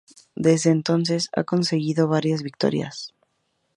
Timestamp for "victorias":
2.41-3.13